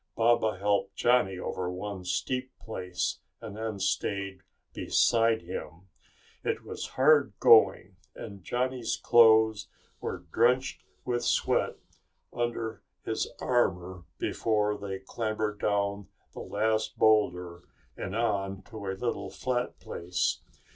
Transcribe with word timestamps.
Baba 0.15 0.57
helped 0.57 0.95
Johnny 0.95 1.37
over 1.37 1.69
one 1.69 2.03
steep 2.05 2.49
place 2.57 3.19
and 3.39 3.55
then 3.55 3.77
stayed 3.77 4.41
beside 4.73 5.43
him. 5.43 5.89
It 6.43 6.63
was 6.63 6.87
hard 6.97 7.33
going 7.39 7.97
and 8.15 8.43
Johnny's 8.43 8.97
clothes 8.97 9.67
were 9.99 10.25
drenched 10.33 10.81
with 11.05 11.23
sweat 11.23 11.75
under 12.33 12.81
his 13.05 13.27
armor 13.39 14.03
before 14.17 14.75
they 14.75 14.97
clambered 14.97 15.59
down 15.59 16.07
the 16.33 16.39
last 16.39 16.97
boulder 16.97 17.61
and 17.95 18.15
on 18.15 18.63
to 18.63 18.83
a 18.87 18.97
little 18.97 19.29
flat 19.29 19.77
place. 19.79 20.41